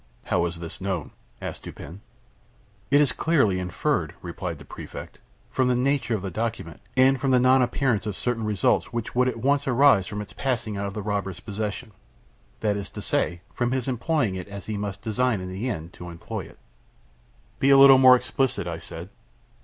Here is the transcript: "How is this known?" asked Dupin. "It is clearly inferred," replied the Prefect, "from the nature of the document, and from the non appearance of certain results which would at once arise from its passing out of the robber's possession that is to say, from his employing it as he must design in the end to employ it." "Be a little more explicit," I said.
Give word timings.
"How 0.25 0.43
is 0.47 0.55
this 0.57 0.81
known?" 0.81 1.11
asked 1.43 1.61
Dupin. 1.61 2.01
"It 2.89 3.01
is 3.01 3.11
clearly 3.11 3.59
inferred," 3.59 4.15
replied 4.23 4.57
the 4.57 4.65
Prefect, 4.65 5.19
"from 5.51 5.67
the 5.67 5.75
nature 5.75 6.15
of 6.15 6.23
the 6.23 6.31
document, 6.31 6.79
and 6.97 7.21
from 7.21 7.29
the 7.29 7.39
non 7.39 7.61
appearance 7.61 8.07
of 8.07 8.15
certain 8.15 8.43
results 8.43 8.91
which 8.91 9.13
would 9.13 9.27
at 9.27 9.37
once 9.37 9.67
arise 9.67 10.07
from 10.07 10.19
its 10.19 10.33
passing 10.33 10.75
out 10.75 10.87
of 10.87 10.95
the 10.95 11.03
robber's 11.03 11.39
possession 11.39 11.91
that 12.61 12.75
is 12.77 12.89
to 12.89 12.99
say, 13.03 13.41
from 13.53 13.73
his 13.73 13.87
employing 13.87 14.33
it 14.33 14.47
as 14.47 14.65
he 14.65 14.75
must 14.75 15.03
design 15.03 15.39
in 15.39 15.49
the 15.49 15.69
end 15.69 15.93
to 15.93 16.09
employ 16.09 16.39
it." 16.45 16.57
"Be 17.59 17.69
a 17.69 17.77
little 17.77 17.99
more 17.99 18.15
explicit," 18.15 18.65
I 18.65 18.79
said. 18.79 19.09